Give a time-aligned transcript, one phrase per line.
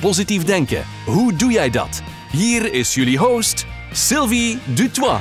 [0.00, 2.02] Positief denken, hoe doe jij dat?
[2.32, 5.20] Hier is jullie host, Sylvie Dutois.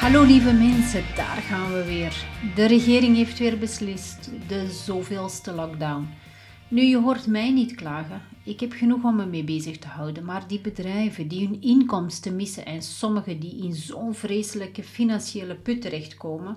[0.00, 2.14] Hallo lieve mensen, daar gaan we weer.
[2.54, 6.08] De regering heeft weer beslist, de zoveelste lockdown.
[6.68, 8.22] Nu, je hoort mij niet klagen.
[8.44, 12.36] Ik heb genoeg om me mee bezig te houden, maar die bedrijven die hun inkomsten
[12.36, 16.56] missen en sommigen die in zo'n vreselijke financiële put terechtkomen,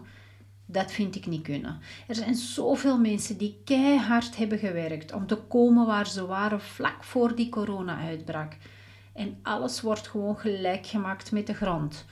[0.66, 1.80] dat vind ik niet kunnen.
[2.08, 7.04] Er zijn zoveel mensen die keihard hebben gewerkt om te komen waar ze waren vlak
[7.04, 8.58] voor die corona uitbrak.
[9.14, 12.06] En alles wordt gewoon gelijk gemaakt met de grond.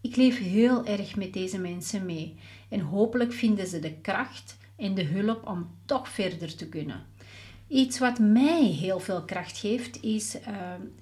[0.00, 2.36] Ik leef heel erg met deze mensen mee
[2.68, 7.02] en hopelijk vinden ze de kracht en de hulp om toch verder te kunnen.
[7.68, 10.42] Iets wat mij heel veel kracht geeft is uh,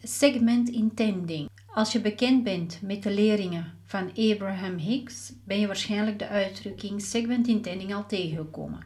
[0.02, 1.48] segment intending.
[1.74, 7.02] Als je bekend bent met de leringen van Abraham Hicks, ben je waarschijnlijk de uitdrukking
[7.02, 8.84] segment intending al tegengekomen.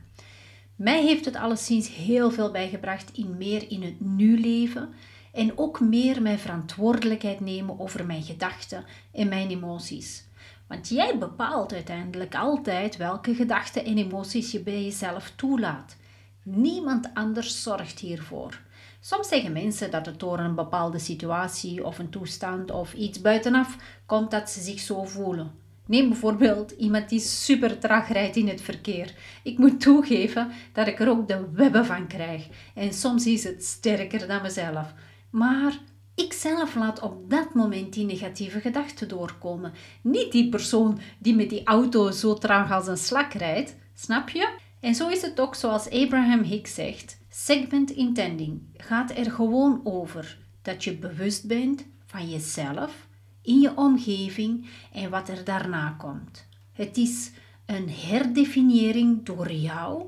[0.76, 4.88] Mij heeft het alleszins heel veel bijgebracht in meer in het nu leven
[5.32, 10.24] en ook meer mijn verantwoordelijkheid nemen over mijn gedachten en mijn emoties.
[10.66, 15.96] Want jij bepaalt uiteindelijk altijd welke gedachten en emoties je bij jezelf toelaat.
[16.42, 18.60] Niemand anders zorgt hiervoor.
[19.06, 23.76] Soms zeggen mensen dat het door een bepaalde situatie of een toestand of iets buitenaf
[24.06, 25.52] komt dat ze zich zo voelen.
[25.86, 29.14] Neem bijvoorbeeld iemand die super traag rijdt in het verkeer.
[29.42, 32.46] Ik moet toegeven dat ik er ook de webben van krijg.
[32.74, 34.94] En soms is het sterker dan mezelf.
[35.30, 35.78] Maar
[36.14, 39.72] ik zelf laat op dat moment die negatieve gedachten doorkomen.
[40.02, 43.76] Niet die persoon die met die auto zo traag als een slak rijdt.
[43.94, 44.48] Snap je?
[44.80, 47.24] En zo is het ook zoals Abraham Hicks zegt.
[47.38, 53.08] Segment intending gaat er gewoon over dat je bewust bent van jezelf,
[53.42, 56.46] in je omgeving en wat er daarna komt.
[56.72, 57.30] Het is
[57.66, 60.06] een herdefiniëring door jou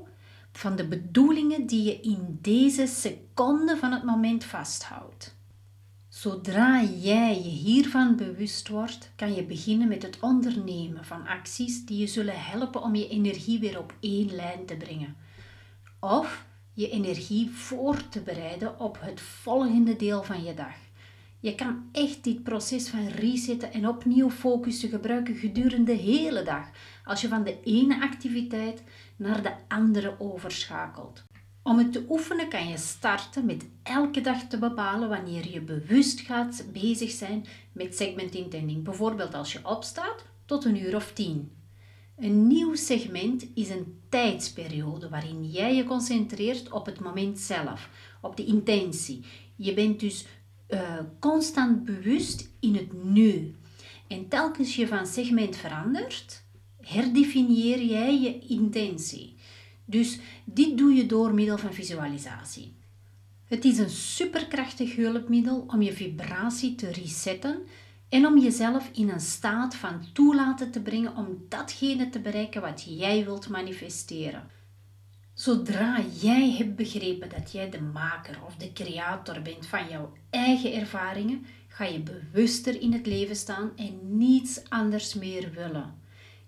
[0.51, 5.35] van de bedoelingen die je in deze seconde van het moment vasthoudt.
[6.07, 11.97] Zodra jij je hiervan bewust wordt, kan je beginnen met het ondernemen van acties die
[11.97, 15.15] je zullen helpen om je energie weer op één lijn te brengen.
[15.99, 16.47] Of
[16.79, 20.75] je energie voor te bereiden op het volgende deel van je dag.
[21.39, 26.65] Je kan echt dit proces van resetten en opnieuw focussen gebruiken gedurende de hele dag,
[27.03, 28.83] als je van de ene activiteit
[29.15, 31.23] naar de andere overschakelt.
[31.63, 36.19] Om het te oefenen kan je starten met elke dag te bepalen wanneer je bewust
[36.19, 38.83] gaat bezig zijn met segment intending.
[38.83, 41.58] Bijvoorbeeld als je opstaat tot een uur of tien.
[42.19, 47.89] Een nieuw segment is een tijdsperiode waarin jij je concentreert op het moment zelf,
[48.21, 49.23] op de intentie.
[49.55, 50.25] Je bent dus
[50.69, 53.55] uh, constant bewust in het nu.
[54.07, 56.43] En telkens je van segment verandert,
[56.81, 59.35] herdefinieer jij je intentie.
[59.85, 62.73] Dus dit doe je door middel van visualisatie.
[63.45, 67.61] Het is een superkrachtig hulpmiddel om je vibratie te resetten
[68.09, 72.85] en om jezelf in een staat van toelaten te brengen om datgene te bereiken wat
[72.87, 74.43] jij wilt manifesteren.
[75.33, 80.73] Zodra jij hebt begrepen dat jij de maker of de creator bent van jouw eigen
[80.73, 85.93] ervaringen, ga je bewuster in het leven staan en niets anders meer willen.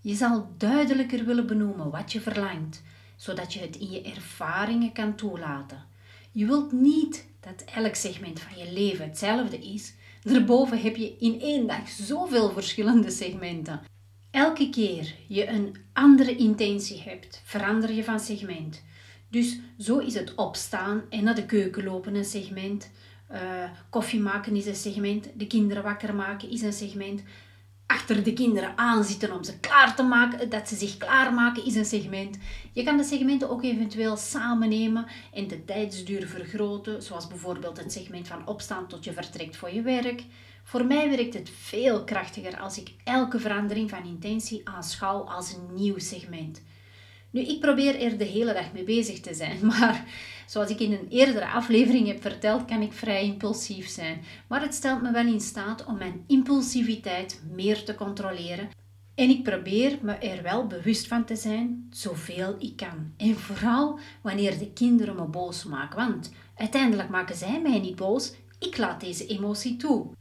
[0.01, 2.81] Je zal duidelijker willen benoemen wat je verlangt,
[3.15, 5.85] zodat je het in je ervaringen kan toelaten.
[6.31, 9.93] Je wilt niet dat elk segment van je leven hetzelfde is.
[10.23, 13.81] Daarboven heb je in één dag zoveel verschillende segmenten.
[14.31, 18.83] Elke keer je een andere intentie hebt, verander je van segment.
[19.29, 22.91] Dus zo is het opstaan en naar de keuken lopen een segment.
[23.31, 23.39] Uh,
[23.89, 25.27] koffie maken is een segment.
[25.35, 27.23] De kinderen wakker maken is een segment
[27.91, 31.85] achter de kinderen aanzitten om ze klaar te maken, dat ze zich klaarmaken, is een
[31.85, 32.37] segment.
[32.71, 37.91] Je kan de segmenten ook eventueel samen nemen en de tijdsduur vergroten, zoals bijvoorbeeld het
[37.91, 40.23] segment van opstaan tot je vertrekt voor je werk.
[40.63, 45.73] Voor mij werkt het veel krachtiger als ik elke verandering van intentie aanschouw als een
[45.73, 46.61] nieuw segment.
[47.31, 50.05] Nu, ik probeer er de hele dag mee bezig te zijn, maar
[50.47, 54.21] zoals ik in een eerdere aflevering heb verteld, kan ik vrij impulsief zijn.
[54.47, 58.69] Maar het stelt me wel in staat om mijn impulsiviteit meer te controleren
[59.15, 63.13] En ik probeer me er wel bewust van te zijn, zoveel ik kan.
[63.17, 68.33] En vooral wanneer de kinderen me boos maken, want uiteindelijk maken zij mij niet boos,
[68.59, 70.11] ik laat deze emotie toe.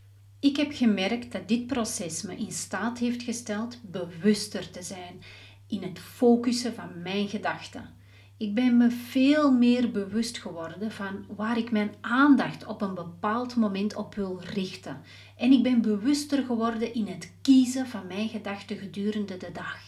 [0.40, 5.22] Ik heb gemerkt dat dit proces me in staat heeft gesteld bewuster te zijn
[5.70, 7.98] in het focussen van mijn gedachten.
[8.36, 13.56] Ik ben me veel meer bewust geworden van waar ik mijn aandacht op een bepaald
[13.56, 15.02] moment op wil richten.
[15.36, 19.78] En ik ben bewuster geworden in het kiezen van mijn gedachten gedurende de dag.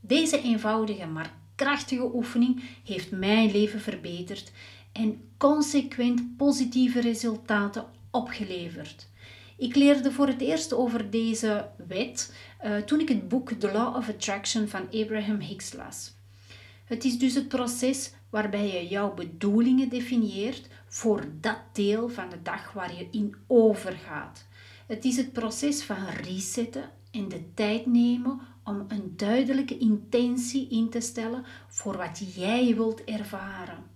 [0.00, 4.52] Deze eenvoudige maar krachtige oefening heeft mijn leven verbeterd
[4.92, 9.08] en consequent positieve resultaten opgeleverd.
[9.56, 12.34] Ik leerde voor het eerst over deze wet
[12.64, 16.12] uh, toen ik het boek The Law of Attraction van Abraham Hicks las.
[16.84, 22.42] Het is dus het proces waarbij je jouw bedoelingen definieert voor dat deel van de
[22.42, 24.46] dag waar je in overgaat.
[24.86, 30.90] Het is het proces van resetten en de tijd nemen om een duidelijke intentie in
[30.90, 33.93] te stellen voor wat jij wilt ervaren.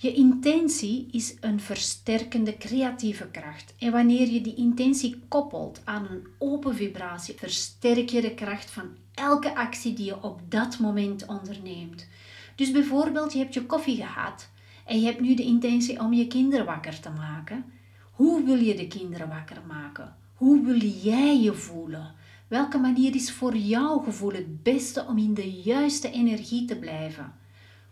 [0.00, 3.74] Je intentie is een versterkende creatieve kracht.
[3.78, 8.88] En wanneer je die intentie koppelt aan een open vibratie, versterk je de kracht van
[9.14, 12.06] elke actie die je op dat moment onderneemt.
[12.54, 14.48] Dus bijvoorbeeld, je hebt je koffie gehad
[14.86, 17.64] en je hebt nu de intentie om je kinderen wakker te maken.
[18.12, 20.16] Hoe wil je de kinderen wakker maken?
[20.34, 22.14] Hoe wil jij je voelen?
[22.48, 27.32] Welke manier is voor jouw gevoel het beste om in de juiste energie te blijven?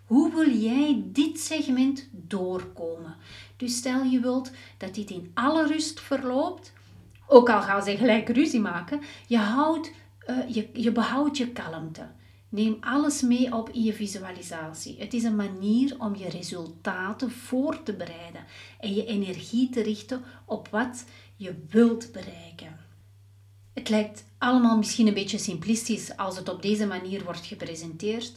[0.07, 3.17] Hoe wil jij dit segment doorkomen?
[3.57, 6.73] Dus stel je wilt dat dit in alle rust verloopt,
[7.29, 9.91] ook al gaan ze gelijk ruzie maken, je, houdt,
[10.29, 12.07] uh, je, je behoudt je kalmte.
[12.49, 14.97] Neem alles mee op in je visualisatie.
[14.99, 18.45] Het is een manier om je resultaten voor te bereiden
[18.81, 21.05] en je energie te richten op wat
[21.37, 22.79] je wilt bereiken.
[23.73, 28.33] Het lijkt allemaal misschien een beetje simplistisch als het op deze manier wordt gepresenteerd,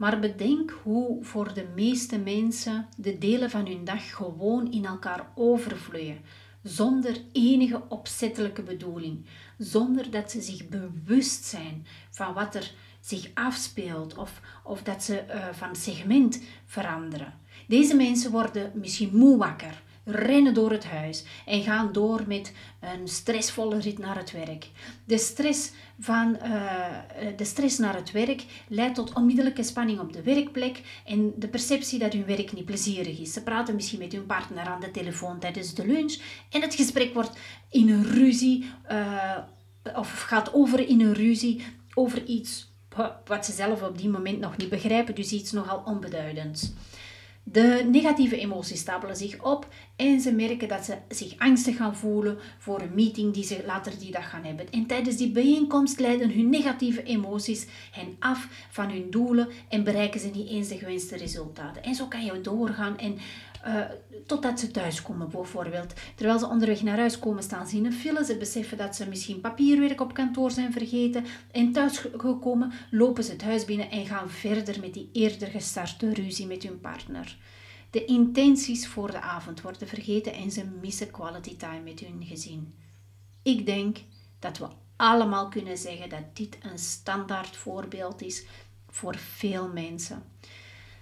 [0.00, 5.30] maar bedenk hoe voor de meeste mensen de delen van hun dag gewoon in elkaar
[5.34, 6.18] overvloeien,
[6.62, 9.26] zonder enige opzettelijke bedoeling,
[9.58, 15.24] zonder dat ze zich bewust zijn van wat er zich afspeelt of, of dat ze
[15.28, 17.34] uh, van segment veranderen.
[17.68, 23.08] Deze mensen worden misschien moe wakker, rennen door het huis en gaan door met een
[23.08, 24.68] stressvolle rit naar het werk.
[25.04, 26.86] De stress, van, uh,
[27.36, 31.98] de stress naar het werk leidt tot onmiddellijke spanning op de werkplek en de perceptie
[31.98, 33.32] dat hun werk niet plezierig is.
[33.32, 36.18] Ze praten misschien met hun partner aan de telefoon tijdens de lunch
[36.50, 37.38] en het gesprek wordt
[37.70, 39.38] in een ruzie uh,
[39.94, 41.62] of gaat over in een ruzie
[41.94, 42.68] over iets
[43.24, 46.72] wat ze zelf op die moment nog niet begrijpen, dus iets nogal onbeduidends.
[47.42, 52.38] De negatieve emoties stapelen zich op en ze merken dat ze zich angstig gaan voelen
[52.58, 54.70] voor een meeting die ze later die dag gaan hebben.
[54.70, 60.20] En tijdens die bijeenkomst leiden hun negatieve emoties hen af van hun doelen en bereiken
[60.20, 61.82] ze niet eens de gewenste resultaten.
[61.82, 63.18] En zo kan je doorgaan en
[63.66, 63.80] uh,
[64.26, 65.94] totdat ze thuiskomen bijvoorbeeld.
[66.14, 68.24] Terwijl ze onderweg naar huis komen staan ze in een file.
[68.24, 71.24] Ze beseffen dat ze misschien papierwerk op kantoor zijn vergeten.
[71.50, 76.46] En thuisgekomen lopen ze het huis binnen en gaan verder met die eerder gestarte ruzie
[76.46, 77.36] met hun partner.
[77.90, 82.74] De intenties voor de avond worden vergeten en ze missen quality time met hun gezin.
[83.42, 83.98] Ik denk
[84.38, 84.66] dat we
[84.96, 88.46] allemaal kunnen zeggen dat dit een standaard voorbeeld is
[88.88, 90.22] voor veel mensen.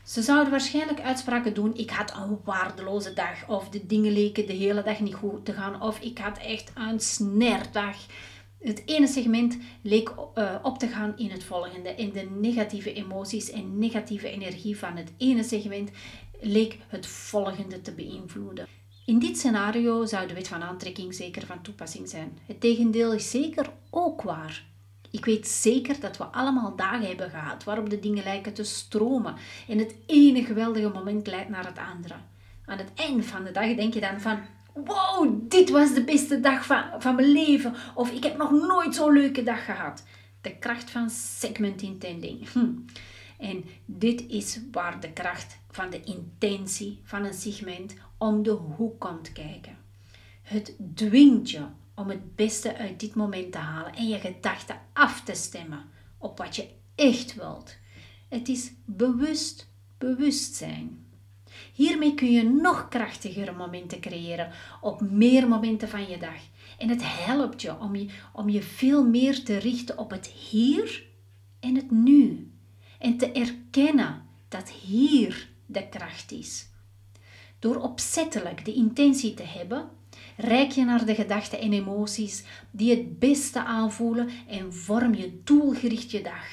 [0.09, 4.53] Ze zouden waarschijnlijk uitspraken doen: ik had een waardeloze dag, of de dingen leken de
[4.53, 7.97] hele dag niet goed te gaan, of ik had echt een snerdag.
[8.59, 11.89] Het ene segment leek uh, op te gaan in het volgende.
[11.89, 15.91] En de negatieve emoties en negatieve energie van het ene segment
[16.41, 18.67] leek het volgende te beïnvloeden.
[19.07, 22.39] In dit scenario zou de wet van aantrekking zeker van toepassing zijn.
[22.47, 24.67] Het tegendeel is zeker ook waar.
[25.11, 29.35] Ik weet zeker dat we allemaal dagen hebben gehad waarop de dingen lijken te stromen
[29.69, 32.15] en het ene geweldige moment leidt naar het andere.
[32.65, 34.41] Aan het eind van de dag denk je dan van,
[34.75, 38.95] wow, dit was de beste dag van, van mijn leven of ik heb nog nooit
[38.95, 40.05] zo'n leuke dag gehad.
[40.41, 42.49] De kracht van segment intending.
[42.49, 42.67] Hm.
[43.39, 49.01] En dit is waar de kracht van de intentie van een segment om de hoek
[49.01, 49.77] komt kijken.
[50.43, 51.61] Het dwingt je
[51.99, 55.85] om het beste uit dit moment te halen en je gedachten af te stemmen
[56.19, 57.77] op wat je echt wilt.
[58.29, 61.07] Het is bewust bewustzijn.
[61.73, 64.51] Hiermee kun je nog krachtigere momenten creëren
[64.81, 66.41] op meer momenten van je dag.
[66.79, 71.07] En het helpt je om je, om je veel meer te richten op het hier
[71.61, 72.53] en het nu.
[72.99, 76.69] En te erkennen dat hier de kracht is.
[77.59, 79.89] Door opzettelijk de intentie te hebben
[80.41, 86.11] Reik je naar de gedachten en emoties die het beste aanvoelen en vorm je doelgericht
[86.11, 86.47] je dag.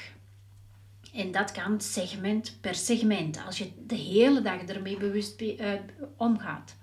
[1.12, 5.72] En dat kan segment per segment, als je de hele dag ermee bewust uh,
[6.16, 6.76] omgaat.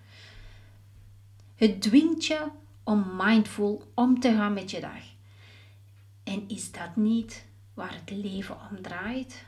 [1.55, 2.48] Het dwingt je
[2.83, 5.03] om mindful om te gaan met je dag.
[6.24, 9.45] En is dat niet waar het leven om draait?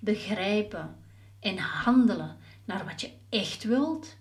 [0.00, 0.96] Begrijpen
[1.40, 4.16] en handelen naar wat je echt wilt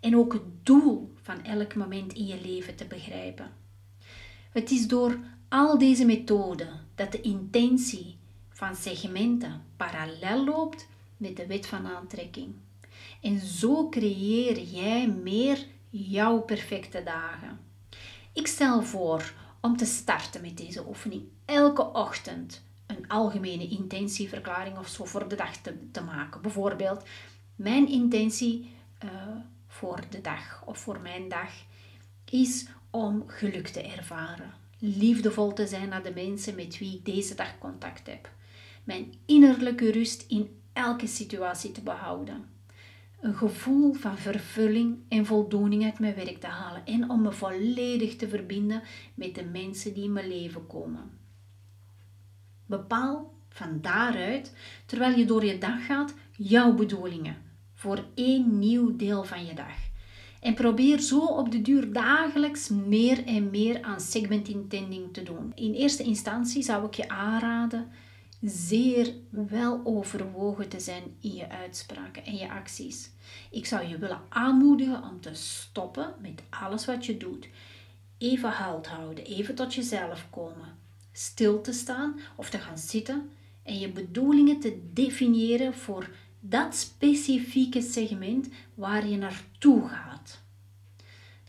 [0.00, 3.50] en ook het doel van elk moment in je leven te begrijpen.
[4.50, 8.16] Het is door al deze methoden dat de intentie
[8.48, 12.54] van segmenten parallel loopt met de wet van aantrekking.
[13.20, 17.58] En zo creëer jij meer jouw perfecte dagen.
[18.32, 24.88] Ik stel voor om te starten met deze oefening elke ochtend een algemene intentieverklaring of
[24.88, 26.40] zo voor de dag te, te maken.
[26.40, 27.02] Bijvoorbeeld,
[27.56, 28.70] mijn intentie
[29.04, 29.10] uh,
[29.74, 31.50] voor de dag of voor mijn dag
[32.30, 34.52] is om geluk te ervaren.
[34.78, 38.30] Liefdevol te zijn naar de mensen met wie ik deze dag contact heb.
[38.84, 42.44] Mijn innerlijke rust in elke situatie te behouden.
[43.20, 48.16] Een gevoel van vervulling en voldoening uit mijn werk te halen en om me volledig
[48.16, 48.82] te verbinden
[49.14, 51.10] met de mensen die in mijn leven komen.
[52.66, 57.43] Bepaal van daaruit, terwijl je door je dag gaat, jouw bedoelingen
[57.84, 59.76] voor één nieuw deel van je dag.
[60.40, 65.52] En probeer zo op de duur dagelijks meer en meer aan segment intending te doen.
[65.54, 67.88] In eerste instantie zou ik je aanraden
[68.40, 73.10] zeer wel overwogen te zijn in je uitspraken en je acties.
[73.50, 77.48] Ik zou je willen aanmoedigen om te stoppen met alles wat je doet.
[78.18, 80.78] Even halt houden, even tot jezelf komen,
[81.12, 83.30] stil te staan of te gaan zitten
[83.62, 86.10] en je bedoelingen te definiëren voor
[86.46, 90.42] dat specifieke segment waar je naartoe gaat.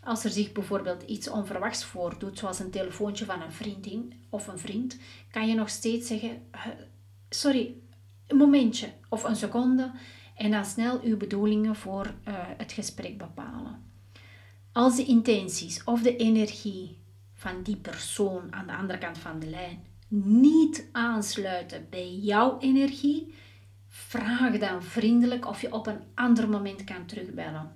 [0.04, 4.60] Als er zich bijvoorbeeld iets onverwachts voordoet, zoals een telefoontje van een vriendin of een
[4.60, 4.98] vriend,
[5.32, 6.42] kan je nog steeds zeggen:
[7.30, 7.76] Sorry,
[8.28, 9.92] een momentje of een seconde,
[10.36, 13.84] en dan snel uw bedoelingen voor uh, het gesprek bepalen.
[14.72, 16.98] Als de intenties of de energie
[17.34, 19.86] van die persoon aan de andere kant van de lijn
[20.24, 23.34] niet aansluiten bij jouw energie,
[23.98, 27.72] vraag dan vriendelijk of je op een ander moment kan terugbellen.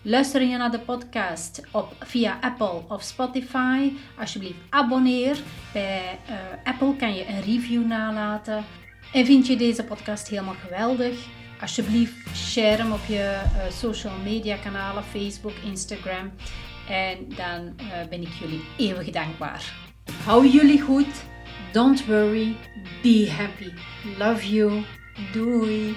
[0.02, 3.92] Luister je naar de podcast op, via Apple of Spotify?
[4.18, 5.38] Alsjeblieft abonneer.
[5.72, 8.64] Bij uh, Apple kan je een review nalaten.
[9.12, 11.26] En vind je deze podcast helemaal geweldig?
[11.60, 16.32] Alsjeblieft share hem op je uh, social media kanalen, Facebook, Instagram.
[16.88, 19.74] En dan uh, ben ik jullie eeuwig dankbaar.
[20.24, 21.24] Hou jullie goed.
[21.72, 22.56] Don't worry.
[23.02, 23.72] Be happy.
[24.18, 24.84] Love you.
[25.32, 25.96] Doei!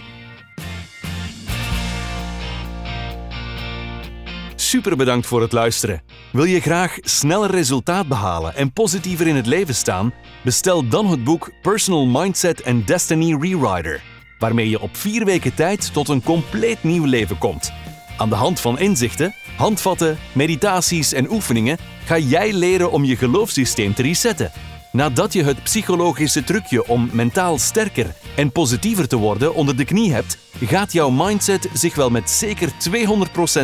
[4.56, 6.02] Super bedankt voor het luisteren.
[6.32, 10.14] Wil je graag sneller resultaat behalen en positiever in het leven staan?
[10.44, 14.02] Bestel dan het boek Personal Mindset and Destiny Rewriter,
[14.38, 17.72] waarmee je op vier weken tijd tot een compleet nieuw leven komt.
[18.18, 23.94] Aan de hand van inzichten, handvatten, meditaties en oefeningen ga jij leren om je geloofssysteem
[23.94, 24.52] te resetten
[24.92, 30.14] Nadat je het psychologische trucje om mentaal sterker en positiever te worden onder de knie
[30.14, 32.72] hebt, gaat jouw mindset zich wel met zeker 200%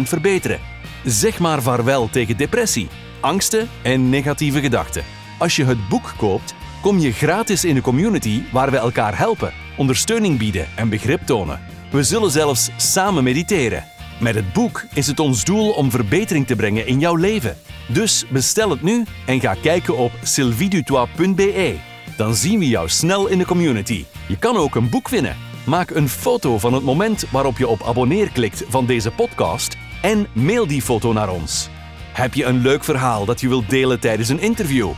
[0.02, 0.60] verbeteren.
[1.06, 2.88] Zeg maar vaarwel tegen depressie,
[3.20, 5.04] angsten en negatieve gedachten.
[5.40, 9.54] Als je het boek koopt, kom je gratis in de community waar we elkaar helpen,
[9.78, 11.60] ondersteuning bieden en begrip tonen.
[11.92, 13.95] We zullen zelfs samen mediteren.
[14.20, 17.58] Met het boek is het ons doel om verbetering te brengen in jouw leven.
[17.88, 21.76] Dus bestel het nu en ga kijken op sylvidutois.be.
[22.18, 24.06] Dan zien we jou snel in de community.
[24.28, 25.38] Je kan ook een boek winnen.
[25.66, 30.28] Maak een foto van het moment waarop je op abonneer klikt van deze podcast en
[30.34, 31.70] mail die foto naar ons.
[32.14, 34.90] Heb je een leuk verhaal dat je wilt delen tijdens een interview?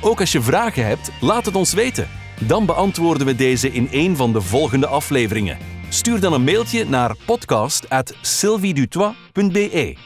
[0.00, 2.08] Ook als je vragen hebt, laat het ons weten.
[2.40, 5.58] Dan beantwoorden we deze in een van de volgende afleveringen.
[5.88, 9.96] Stuur dan een mailtje naar podcast@sylviedutois.be.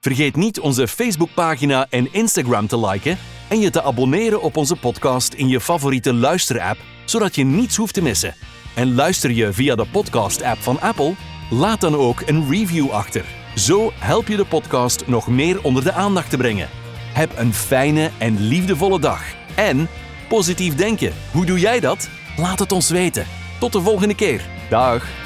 [0.00, 5.32] Vergeet niet onze Facebookpagina en Instagram te liken en je te abonneren op onze podcast
[5.32, 8.34] in je favoriete luisterapp, zodat je niets hoeft te missen.
[8.74, 11.14] En luister je via de podcast-app van Apple?
[11.50, 13.24] Laat dan ook een review achter.
[13.54, 16.68] Zo help je de podcast nog meer onder de aandacht te brengen.
[17.12, 19.22] Heb een fijne en liefdevolle dag.
[19.54, 19.88] En
[20.28, 21.12] positief denken.
[21.32, 22.08] Hoe doe jij dat?
[22.36, 23.26] Laat het ons weten.
[23.60, 24.55] Tot de volgende keer.
[24.70, 25.25] Dag.